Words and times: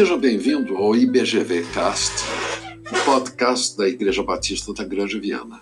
seja 0.00 0.16
bem-vindo 0.16 0.78
ao 0.78 0.96
IBGV 0.96 1.62
Cast, 1.74 2.24
o 2.90 3.04
podcast 3.04 3.76
da 3.76 3.86
Igreja 3.86 4.22
Batista 4.22 4.72
da 4.72 4.82
Grande 4.82 5.20
Viana. 5.20 5.60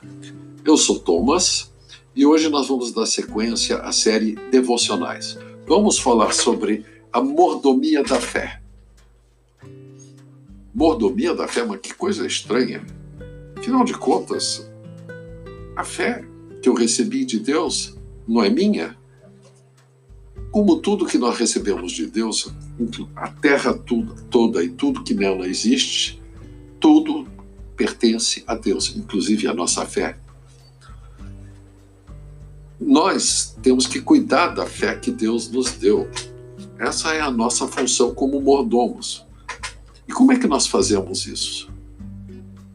Eu 0.64 0.76
sou 0.76 1.00
Thomas 1.00 1.72
e 2.14 2.24
hoje 2.24 2.48
nós 2.48 2.68
vamos 2.68 2.92
dar 2.92 3.04
sequência 3.06 3.78
à 3.78 3.90
série 3.90 4.36
Devocionais. 4.48 5.36
Vamos 5.66 5.98
falar 5.98 6.32
sobre 6.32 6.86
a 7.12 7.20
mordomia 7.20 8.04
da 8.04 8.20
fé. 8.20 8.62
Mordomia 10.72 11.34
da 11.34 11.48
fé, 11.48 11.64
mas 11.64 11.80
que 11.80 11.92
coisa 11.92 12.24
estranha. 12.24 12.86
Afinal 13.56 13.82
de 13.82 13.94
contas, 13.94 14.70
a 15.74 15.82
fé 15.82 16.24
que 16.62 16.68
eu 16.68 16.74
recebi 16.74 17.24
de 17.24 17.40
Deus 17.40 17.98
não 18.24 18.44
é 18.44 18.48
minha? 18.48 18.96
Como 20.50 20.78
tudo 20.78 21.06
que 21.06 21.18
nós 21.18 21.38
recebemos 21.38 21.92
de 21.92 22.06
Deus, 22.06 22.52
a 23.14 23.28
terra 23.28 23.74
toda 24.30 24.64
e 24.64 24.68
tudo 24.68 25.04
que 25.04 25.14
nela 25.14 25.46
existe, 25.46 26.20
tudo 26.80 27.26
pertence 27.76 28.42
a 28.46 28.54
Deus, 28.54 28.94
inclusive 28.96 29.46
a 29.46 29.54
nossa 29.54 29.84
fé. 29.84 30.18
Nós 32.80 33.56
temos 33.62 33.86
que 33.86 34.00
cuidar 34.00 34.48
da 34.48 34.66
fé 34.66 34.94
que 34.96 35.10
Deus 35.10 35.50
nos 35.50 35.72
deu. 35.72 36.08
Essa 36.78 37.12
é 37.12 37.20
a 37.20 37.30
nossa 37.30 37.66
função 37.66 38.14
como 38.14 38.40
mordomos. 38.40 39.26
E 40.06 40.12
como 40.12 40.32
é 40.32 40.38
que 40.38 40.46
nós 40.46 40.66
fazemos 40.66 41.26
isso? 41.26 41.68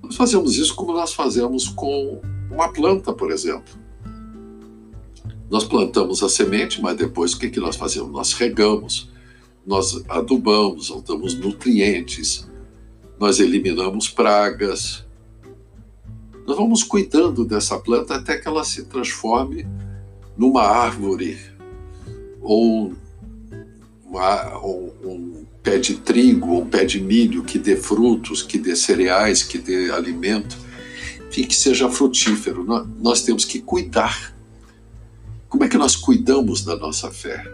Nós 0.02 0.16
fazemos 0.16 0.58
isso 0.58 0.76
como 0.76 0.94
nós 0.94 1.14
fazemos 1.14 1.68
com 1.70 2.22
uma 2.52 2.72
planta, 2.72 3.12
por 3.12 3.32
exemplo. 3.32 3.83
Nós 5.54 5.64
plantamos 5.64 6.24
a 6.24 6.30
semente, 6.30 6.82
mas 6.82 6.98
depois 6.98 7.34
o 7.34 7.38
que, 7.38 7.48
que 7.48 7.60
nós 7.60 7.76
fazemos? 7.76 8.12
Nós 8.12 8.34
regamos, 8.34 9.12
nós 9.64 10.04
adubamos, 10.10 10.92
damos 11.06 11.36
nutrientes, 11.36 12.50
nós 13.20 13.40
eliminamos 13.40 14.10
pragas. 14.10 15.06
Nós 16.48 16.58
vamos 16.58 16.82
cuidando 16.82 17.46
dessa 17.46 17.78
planta 17.78 18.16
até 18.16 18.36
que 18.36 18.48
ela 18.48 18.64
se 18.64 18.86
transforme 18.86 19.68
numa 20.36 20.64
árvore 20.64 21.38
ou 22.42 22.96
uma, 24.08 24.58
um, 24.58 24.92
um 25.04 25.46
pé 25.62 25.78
de 25.78 25.98
trigo, 25.98 26.62
um 26.62 26.66
pé 26.66 26.84
de 26.84 27.00
milho 27.00 27.44
que 27.44 27.60
dê 27.60 27.76
frutos, 27.76 28.42
que 28.42 28.58
dê 28.58 28.76
cereais, 28.76 29.44
que 29.44 29.60
dê 29.60 29.92
alimento, 29.92 30.58
e 31.38 31.46
que 31.46 31.56
seja 31.56 31.88
frutífero. 31.92 32.66
Nós 33.00 33.22
temos 33.22 33.46
que 33.46 33.62
cuidar 33.62 34.34
como 35.54 35.66
é 35.66 35.70
que 35.70 35.78
nós 35.78 35.96
cuidamos 35.96 36.64
da 36.64 36.76
nossa 36.76 37.12
fé? 37.12 37.46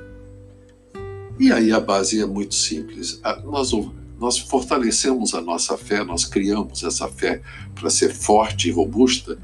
E 1.38 1.52
aí 1.52 1.69
a 1.69 1.81
base 1.81 2.22
é 2.22 2.25
muito 2.25 2.55
simples. 2.55 3.19
Nós, 3.44 3.73
nós 4.17 4.38
fortalecemos 4.38 5.33
a 5.33 5.42
nossa 5.42 5.78
fé, 5.78 6.02
nós 6.05 6.23
criamos 6.23 6.81
essa 6.81 7.09
fé 7.09 7.42
para 7.75 7.89
ser 7.89 8.14
forte 8.14 8.70
e 8.70 8.72
robusta, 8.72 9.38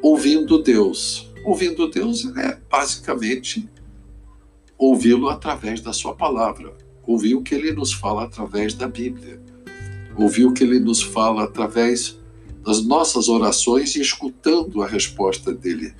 ouvindo 0.00 0.62
Deus. 0.62 1.28
Ouvindo 1.44 1.90
Deus 1.90 2.26
é 2.36 2.56
basicamente 2.70 3.68
ouvi-lo 4.78 5.28
através 5.28 5.80
da 5.80 5.92
sua 5.92 6.14
palavra, 6.14 6.72
ouvir 7.04 7.34
o 7.34 7.42
que 7.42 7.56
ele 7.56 7.72
nos 7.72 7.92
fala 7.92 8.22
através 8.22 8.72
da 8.72 8.86
Bíblia, 8.86 9.42
ouvir 10.16 10.44
o 10.44 10.52
que 10.52 10.62
ele 10.62 10.78
nos 10.78 11.02
fala 11.02 11.42
através 11.42 12.20
das 12.64 12.86
nossas 12.86 13.28
orações 13.28 13.96
e 13.96 14.00
escutando 14.00 14.80
a 14.80 14.86
resposta 14.86 15.52
dele 15.52 15.92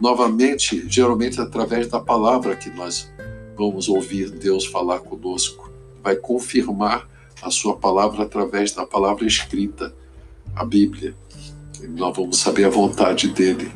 novamente, 0.00 0.84
geralmente 0.88 1.40
através 1.40 1.88
da 1.88 2.00
palavra 2.00 2.56
que 2.56 2.70
nós 2.70 3.10
vamos 3.56 3.88
ouvir 3.88 4.30
Deus 4.30 4.66
falar 4.66 5.00
conosco. 5.00 5.70
Vai 6.02 6.16
confirmar 6.16 7.08
a 7.42 7.50
sua 7.50 7.76
palavra 7.76 8.24
através 8.24 8.72
da 8.72 8.84
palavra 8.84 9.26
escrita, 9.26 9.94
a 10.54 10.64
Bíblia. 10.64 11.14
E 11.82 11.86
nós 11.86 12.16
vamos 12.16 12.38
saber 12.38 12.64
a 12.64 12.70
vontade 12.70 13.28
dele. 13.28 13.70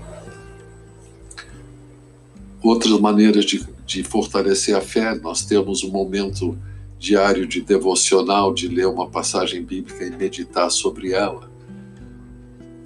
Outras 2.62 2.98
maneiras 2.98 3.44
de, 3.44 3.66
de 3.86 4.02
fortalecer 4.02 4.76
a 4.76 4.80
fé, 4.80 5.14
nós 5.14 5.44
temos 5.44 5.84
um 5.84 5.90
momento 5.90 6.58
diário 6.98 7.46
de 7.46 7.60
devocional, 7.60 8.52
de 8.52 8.66
ler 8.66 8.88
uma 8.88 9.08
passagem 9.08 9.62
bíblica 9.62 10.04
e 10.04 10.10
meditar 10.10 10.68
sobre 10.70 11.12
ela 11.12 11.47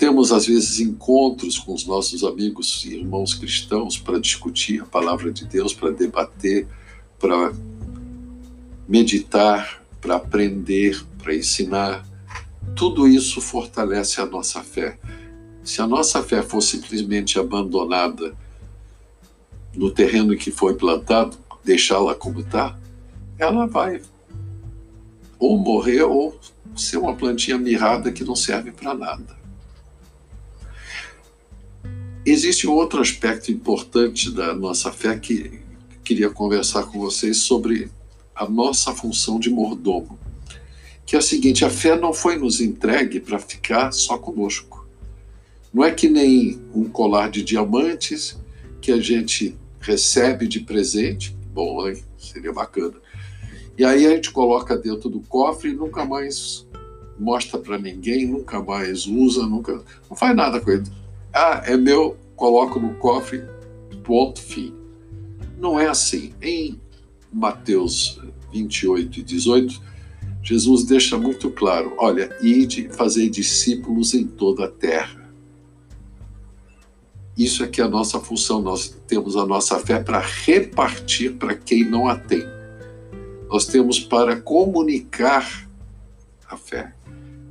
temos, 0.03 0.33
às 0.33 0.49
vezes, 0.49 0.81
encontros 0.81 1.61
com 1.61 1.73
os 1.73 1.87
nossos 1.87 2.25
amigos 2.25 2.85
e 2.85 2.97
irmãos 2.97 3.35
cristãos 3.35 3.97
para 3.97 4.19
discutir 4.19 4.83
a 4.83 4.85
palavra 4.85 5.31
de 5.31 5.45
Deus, 5.45 5.73
para 5.73 5.93
debater, 5.93 6.67
para 7.21 7.53
meditar, 8.89 9.81
para 10.01 10.17
aprender, 10.17 11.01
para 11.19 11.37
ensinar. 11.37 12.05
Tudo 12.75 13.07
isso 13.07 13.41
fortalece 13.41 14.21
a 14.21 14.27
nossa 14.27 14.61
fé. 14.65 14.99
Se 15.63 15.81
a 15.81 15.87
nossa 15.87 16.21
fé 16.21 16.43
for 16.43 16.63
simplesmente 16.63 17.39
abandonada 17.39 18.37
no 19.73 19.89
terreno 19.89 20.37
que 20.37 20.51
foi 20.51 20.75
plantado, 20.75 21.39
deixá-la 21.65 22.17
como 22.17 22.41
está, 22.41 22.77
ela 23.39 23.69
vai 23.69 24.03
ou 25.39 25.57
morrer 25.57 26.03
ou 26.03 26.37
ser 26.75 26.97
uma 26.97 27.15
plantinha 27.15 27.57
mirrada 27.57 28.11
que 28.11 28.25
não 28.25 28.35
serve 28.35 28.73
para 28.73 28.95
nada. 28.95 29.42
Existe 32.25 32.69
um 32.69 32.73
outro 32.73 33.01
aspecto 33.01 33.51
importante 33.51 34.31
da 34.31 34.55
nossa 34.55 34.93
fé 34.93 35.19
que 35.19 35.61
queria 36.05 36.31
conversar 36.31 36.85
com 36.85 37.01
vocês 37.01 37.39
sobre 37.39 37.91
a 38.33 38.49
nossa 38.49 38.95
função 38.95 39.41
de 39.41 39.51
mordomo, 39.51 40.17
que 41.05 41.17
é 41.17 41.19
a 41.19 41.23
seguinte: 41.23 41.65
a 41.65 41.71
fé 41.71 41.99
não 41.99 42.13
foi 42.13 42.37
nos 42.37 42.61
entregue 42.61 43.19
para 43.19 43.41
ficar 43.41 43.91
só 43.91 44.17
conosco. 44.17 44.87
Não 45.75 45.83
é 45.83 45.91
que 45.91 46.09
nem 46.09 46.61
um 46.73 46.85
colar 46.85 47.29
de 47.29 47.43
diamantes 47.43 48.39
que 48.81 48.93
a 48.93 49.01
gente 49.01 49.57
recebe 49.81 50.47
de 50.47 50.61
presente, 50.61 51.37
bom, 51.53 51.89
hein? 51.89 52.05
seria 52.17 52.53
bacana. 52.53 52.95
E 53.77 53.85
aí 53.85 54.07
a 54.07 54.11
gente 54.11 54.31
coloca 54.31 54.77
dentro 54.77 55.09
do 55.09 55.19
cofre 55.23 55.71
e 55.71 55.75
nunca 55.75 56.05
mais 56.05 56.65
mostra 57.19 57.59
para 57.59 57.79
ninguém, 57.79 58.29
nunca 58.29 58.63
mais 58.63 59.07
usa, 59.07 59.45
nunca 59.45 59.83
não 60.09 60.17
faz 60.17 60.37
nada 60.37 60.61
com 60.61 60.71
ele 60.71 61.02
ah, 61.33 61.63
é 61.65 61.77
meu, 61.77 62.17
coloco 62.37 62.79
no 62.79 62.95
cofre, 62.95 63.43
ponto, 64.05 64.41
fim. 64.41 64.75
Não 65.59 65.79
é 65.81 65.89
assim. 65.89 66.35
Em 66.43 66.79
Mateus 67.33 68.21
28 68.53 69.21
e 69.21 69.23
18, 69.23 69.81
Jesus 70.43 70.85
deixa 70.85 71.17
muito 71.17 71.51
claro: 71.51 71.95
olha, 71.99 72.37
ide 72.43 72.89
fazer 72.91 73.31
discípulos 73.31 74.13
em 74.13 74.27
toda 74.27 74.67
a 74.67 74.69
terra. 74.69 75.23
Isso 77.39 77.65
é 77.65 77.67
que 77.67 77.81
é 77.81 77.85
a 77.85 77.89
nossa 77.89 78.21
função. 78.21 78.61
Nós 78.61 78.95
temos 79.07 79.37
a 79.37 79.47
nossa 79.47 79.79
fé 79.79 80.03
para 80.03 80.21
repartir 80.21 81.37
para 81.37 81.55
quem 81.55 81.89
não 81.89 82.07
a 82.07 82.19
tem. 82.19 82.45
Nós 83.49 83.65
temos 83.65 83.99
para 83.99 84.39
comunicar 84.39 85.67
a 86.47 86.57
fé. 86.59 86.95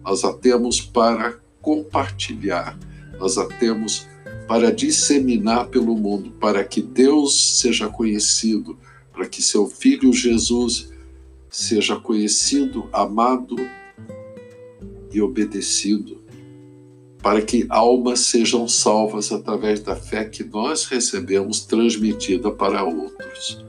Nós 0.04 0.24
a 0.24 0.34
temos 0.34 0.80
para 0.80 1.40
compartilhar 1.62 2.78
nós 3.22 3.38
a 3.38 3.46
temos 3.46 4.08
para 4.48 4.72
disseminar 4.72 5.68
pelo 5.68 5.96
mundo, 5.96 6.32
para 6.32 6.64
que 6.64 6.82
Deus 6.82 7.60
seja 7.60 7.88
conhecido, 7.88 8.78
para 9.14 9.28
que 9.28 9.44
seu 9.44 9.68
Filho 9.68 10.12
Jesus 10.12 10.90
seja 11.48 11.96
conhecido, 11.98 12.90
amado 12.92 13.56
e 15.14 15.22
obedecido, 15.22 16.20
para 17.22 17.42
que 17.42 17.68
almas 17.70 18.22
sejam 18.22 18.68
salvas 18.68 19.32
através 19.32 19.80
da 19.82 19.96
fé 19.96 20.26
que 20.26 20.44
nós 20.44 20.86
recebemos 20.86 21.62
transmitida 21.62 22.50
para 22.50 22.84
outros. 22.84 23.64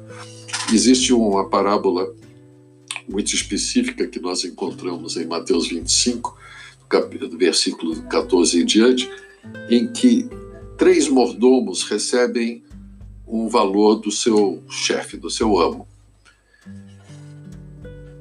Existe 0.72 1.12
uma 1.12 1.48
parábola 1.50 2.14
muito 3.06 3.34
específica 3.34 4.06
que 4.06 4.19
nós 4.19 4.44
encontramos 4.44 5.16
em 5.19 5.26
Mateus 5.26 5.69
25, 5.69 6.37
do 7.28 7.38
versículo 7.38 8.02
14 8.05 8.60
em 8.60 8.64
diante, 8.64 9.10
em 9.68 9.86
que 9.86 10.28
três 10.76 11.08
mordomos 11.08 11.82
recebem 11.84 12.62
um 13.26 13.48
valor 13.48 13.96
do 13.96 14.10
seu 14.10 14.62
chefe, 14.68 15.16
do 15.16 15.30
seu 15.30 15.58
amo. 15.58 15.86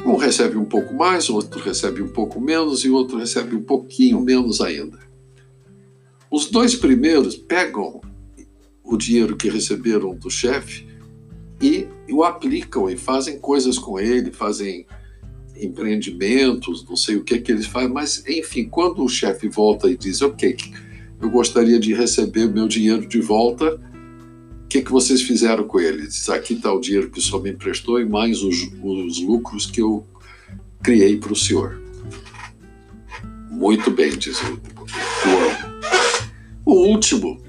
Um 0.06 0.16
recebe 0.16 0.58
um 0.58 0.66
pouco 0.66 0.94
mais, 0.94 1.30
outro 1.30 1.60
recebe 1.60 2.02
um 2.02 2.08
pouco 2.08 2.40
menos 2.40 2.84
e 2.84 2.90
outro 2.90 3.18
recebe 3.18 3.56
um 3.56 3.64
pouquinho 3.64 4.20
menos 4.22 4.62
ainda. 4.62 5.00
Os 6.30 6.50
dois 6.50 6.76
primeiros 6.76 7.36
pegam 7.36 8.02
o 8.84 8.98
dinheiro 8.98 9.36
que 9.36 9.50
receberam 9.50 10.16
do 10.16 10.30
chefe 10.30 10.88
e 11.62 11.88
o 12.10 12.24
aplicam 12.24 12.90
e 12.90 12.98
fazem 12.98 13.38
coisas 13.38 13.78
com 13.78 14.00
ele, 14.00 14.32
fazem 14.32 14.88
empreendimentos, 15.56 16.86
não 16.88 16.96
sei 16.96 17.18
o 17.18 17.24
que 17.24 17.40
que 17.40 17.52
eles 17.52 17.68
fazem, 17.68 17.90
mas 17.90 18.26
enfim, 18.28 18.68
quando 18.68 19.04
o 19.04 19.10
chefe 19.10 19.48
volta 19.48 19.90
e 19.90 19.96
diz, 19.96 20.22
ok, 20.22 20.58
eu 21.22 21.30
gostaria 21.30 21.80
de 21.80 21.94
receber 21.94 22.48
meu 22.48 22.68
dinheiro 22.68 23.08
de 23.08 23.22
volta. 23.22 23.76
O 23.76 24.68
que, 24.68 24.82
que 24.82 24.92
vocês 24.92 25.22
fizeram 25.22 25.66
com 25.66 25.80
ele? 25.80 26.08
Diz, 26.08 26.30
aqui 26.30 26.54
está 26.54 26.74
o 26.74 26.80
dinheiro 26.80 27.10
que 27.10 27.20
o 27.20 27.22
senhor 27.22 27.44
me 27.44 27.52
emprestou 27.52 28.00
e 28.00 28.06
mais 28.06 28.42
os, 28.42 28.70
os 28.82 29.22
lucros 29.22 29.66
que 29.66 29.82
eu 29.82 30.06
criei 30.82 31.18
para 31.18 31.34
o 31.34 31.36
Senhor. 31.36 31.82
Muito 33.50 33.92
bem, 33.92 34.18
diz 34.18 34.42
o, 34.42 34.54
o. 34.54 35.72
O 36.64 36.88
último 36.88 37.42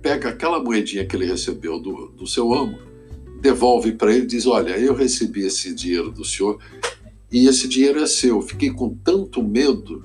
pega 0.00 0.30
aquela 0.30 0.62
moedinha 0.62 1.04
que 1.04 1.14
ele 1.14 1.26
recebeu 1.26 1.78
do, 1.78 2.12
do 2.16 2.26
seu 2.26 2.54
amo, 2.54 2.78
devolve 3.40 3.92
para 3.92 4.14
ele 4.14 4.24
e 4.24 4.28
diz: 4.28 4.46
Olha, 4.46 4.78
eu 4.78 4.94
recebi 4.94 5.44
esse 5.44 5.74
dinheiro 5.74 6.10
do 6.10 6.24
senhor 6.24 6.58
e 7.30 7.46
esse 7.46 7.68
dinheiro 7.68 8.00
é 8.00 8.06
seu. 8.06 8.40
Fiquei 8.40 8.70
com 8.70 8.94
tanto 8.94 9.42
medo 9.42 10.04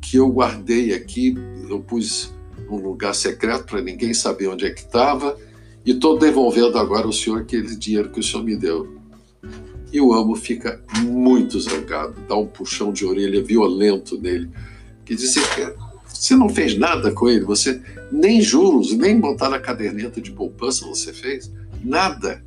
que 0.00 0.16
eu 0.16 0.28
guardei 0.28 0.92
aqui, 0.92 1.34
eu 1.68 1.80
pus 1.80 2.33
num 2.68 2.76
lugar 2.76 3.14
secreto 3.14 3.64
para 3.64 3.80
ninguém 3.80 4.14
saber 4.14 4.48
onde 4.48 4.66
é 4.66 4.70
que 4.70 4.80
estava 4.80 5.36
e 5.84 5.92
estou 5.92 6.18
devolvendo 6.18 6.78
agora 6.78 7.06
ao 7.06 7.12
senhor 7.12 7.40
aquele 7.40 7.76
dinheiro 7.76 8.10
que 8.10 8.20
o 8.20 8.22
senhor 8.22 8.42
me 8.42 8.56
deu. 8.56 8.96
E 9.92 10.00
o 10.00 10.12
amo 10.12 10.34
fica 10.34 10.82
muito 11.02 11.60
zangado, 11.60 12.14
dá 12.28 12.36
um 12.36 12.46
puxão 12.46 12.92
de 12.92 13.04
orelha 13.04 13.42
violento 13.42 14.20
nele, 14.20 14.50
que 15.04 15.14
diz 15.14 15.34
que 15.34 15.74
você 16.08 16.34
não 16.34 16.48
fez 16.48 16.76
nada 16.76 17.12
com 17.12 17.28
ele, 17.28 17.44
você 17.44 17.80
nem 18.10 18.40
juros, 18.40 18.92
nem 18.92 19.20
botar 19.20 19.50
na 19.50 19.58
caderneta 19.58 20.20
de 20.20 20.32
poupança 20.32 20.86
você 20.86 21.12
fez, 21.12 21.52
nada. 21.82 22.42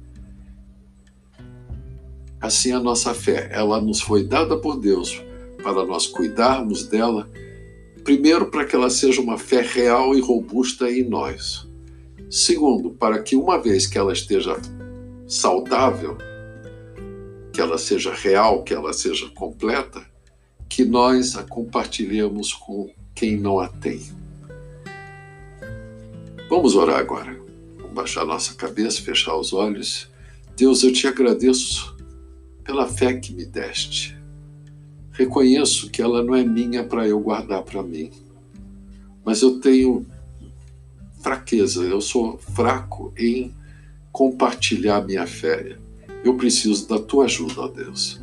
Assim 2.42 2.72
a 2.72 2.80
nossa 2.80 3.14
fé, 3.14 3.50
ela 3.52 3.80
nos 3.80 4.02
foi 4.02 4.24
dada 4.24 4.58
por 4.58 4.80
Deus 4.80 5.22
para 5.62 5.86
nós 5.86 6.08
cuidarmos 6.08 6.88
dela, 6.88 7.30
primeiro 8.08 8.46
para 8.46 8.64
que 8.64 8.74
ela 8.74 8.90
seja 8.90 9.20
uma 9.20 9.38
fé 9.38 9.60
real 9.60 10.16
e 10.16 10.22
robusta 10.22 10.90
em 10.90 11.04
nós. 11.04 11.68
Segundo, 12.30 12.92
para 12.92 13.22
que 13.22 13.36
uma 13.36 13.62
vez 13.62 13.86
que 13.86 13.98
ela 13.98 14.14
esteja 14.14 14.56
saudável, 15.28 16.18
que 17.52 17.60
ela 17.60 17.78
seja 17.78 18.14
real, 18.14 18.64
que 18.64 18.74
ela 18.74 18.94
seja 18.94 19.30
completa, 19.32 20.02
que 20.70 20.86
nós 20.86 21.36
a 21.36 21.44
compartilhemos 21.44 22.54
com 22.54 22.90
quem 23.14 23.36
não 23.36 23.60
a 23.60 23.68
tem. 23.68 24.02
Vamos 26.50 26.76
orar 26.78 27.00
agora. 27.00 27.38
Vamos 27.76 27.92
baixar 27.92 28.24
nossa 28.24 28.56
cabeça, 28.56 29.02
fechar 29.02 29.36
os 29.36 29.52
olhos. 29.52 30.10
Deus, 30.56 30.82
eu 30.82 30.94
te 30.94 31.08
agradeço 31.08 31.94
pela 32.64 32.88
fé 32.88 33.16
que 33.16 33.34
me 33.34 33.46
deste. 33.46 34.17
Reconheço 35.18 35.90
que 35.90 36.00
ela 36.00 36.24
não 36.24 36.36
é 36.36 36.44
minha 36.44 36.84
para 36.84 37.08
eu 37.08 37.20
guardar 37.20 37.64
para 37.64 37.82
mim, 37.82 38.12
mas 39.26 39.42
eu 39.42 39.60
tenho 39.60 40.06
fraqueza, 41.22 41.84
eu 41.84 42.00
sou 42.00 42.38
fraco 42.38 43.12
em 43.18 43.52
compartilhar 44.12 45.02
minha 45.02 45.26
fé. 45.26 45.76
Eu 46.24 46.38
preciso 46.38 46.88
da 46.88 47.00
tua 47.00 47.26
ajuda, 47.26 47.62
ó 47.62 47.68
Deus. 47.68 48.22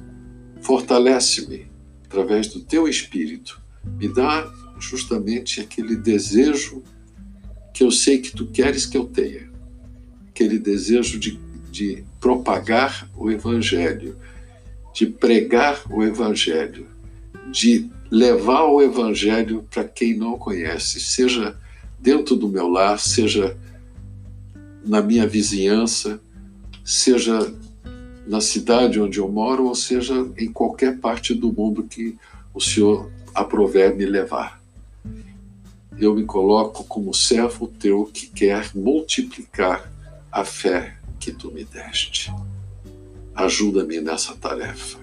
Fortalece-me 0.61 1.67
através 2.05 2.47
do 2.47 2.61
teu 2.61 2.89
espírito. 2.89 3.61
Me 3.99 4.09
dá 4.09 4.49
justamente 4.79 5.61
aquele 5.61 5.97
desejo 5.97 6.81
que 7.73 7.83
eu 7.83 7.91
sei 7.91 8.19
que 8.19 8.31
tu 8.31 8.47
queres 8.47 8.87
que 8.87 8.97
eu 8.97 9.05
tenha, 9.05 9.51
aquele 10.29 10.61
desejo 10.61 11.19
de, 11.19 11.41
de 11.73 12.05
propagar 12.21 13.11
o 13.17 13.33
Evangelho, 13.33 14.17
de 14.95 15.07
pregar 15.07 15.83
o 15.91 16.03
Evangelho, 16.03 16.87
de 17.51 17.91
levar 18.11 18.65
o 18.65 18.81
Evangelho 18.81 19.67
para 19.71 19.85
quem 19.85 20.17
não 20.17 20.39
conhece, 20.39 21.01
seja 21.01 21.57
dentro 22.01 22.37
do 22.37 22.49
meu 22.49 22.69
lar, 22.69 22.99
seja 22.99 23.57
na 24.87 25.03
minha 25.03 25.27
vizinhança, 25.27 26.21
seja 26.85 27.53
na 28.27 28.41
cidade 28.41 29.01
onde 29.01 29.19
eu 29.19 29.29
moro, 29.29 29.67
ou 29.67 29.75
seja 29.75 30.15
em 30.39 30.51
qualquer 30.51 30.99
parte 30.99 31.35
do 31.35 31.53
mundo 31.53 31.83
que 31.83 32.17
o 32.55 32.61
Senhor 32.61 33.11
aprover 33.35 33.95
me 33.95 34.07
levar 34.07 34.65
eu 35.99 36.15
me 36.15 36.25
coloco 36.25 36.85
como 36.85 37.15
servo 37.15 37.69
teu 37.69 38.07
que 38.07 38.27
quer 38.27 38.71
multiplicar 38.75 39.91
a 40.31 40.45
fé 40.45 40.97
que 41.21 41.33
tu 41.33 41.51
me 41.53 41.65
deste. 41.65 42.33
Ajuda-me 43.35 44.01
nessa 44.01 44.35
tarefa. 44.35 44.99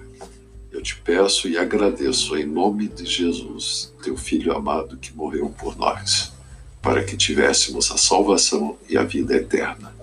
Eu 0.70 0.80
te 0.80 0.96
peço 0.96 1.48
e 1.48 1.58
agradeço 1.58 2.34
em 2.34 2.46
nome 2.46 2.88
de 2.88 3.04
Jesus, 3.04 3.92
teu 4.02 4.16
filho 4.16 4.56
amado 4.56 4.96
que 4.96 5.14
morreu 5.14 5.50
por 5.50 5.76
nós, 5.76 6.32
para 6.80 7.04
que 7.04 7.14
tivéssemos 7.14 7.90
a 7.90 7.98
salvação 7.98 8.78
e 8.88 8.96
a 8.96 9.04
vida 9.04 9.36
eterna. 9.36 9.94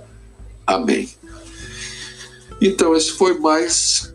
Amém. 0.66 1.10
Então, 2.62 2.96
esse 2.96 3.12
foi 3.12 3.40
mais 3.40 4.14